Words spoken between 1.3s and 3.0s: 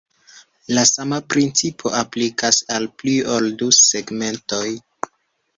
principo aplikas al